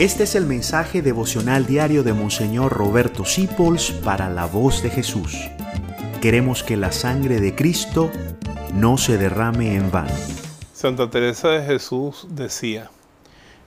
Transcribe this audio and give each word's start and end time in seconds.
Este 0.00 0.22
es 0.22 0.34
el 0.34 0.46
mensaje 0.46 1.02
devocional 1.02 1.66
diario 1.66 2.02
de 2.02 2.14
Monseñor 2.14 2.72
Roberto 2.72 3.26
Sipols 3.26 3.90
para 3.90 4.30
la 4.30 4.46
voz 4.46 4.82
de 4.82 4.88
Jesús. 4.88 5.36
Queremos 6.22 6.62
que 6.62 6.78
la 6.78 6.90
sangre 6.90 7.38
de 7.38 7.54
Cristo 7.54 8.10
no 8.72 8.96
se 8.96 9.18
derrame 9.18 9.74
en 9.74 9.90
vano. 9.90 10.14
Santa 10.72 11.10
Teresa 11.10 11.50
de 11.50 11.66
Jesús 11.66 12.26
decía, 12.30 12.90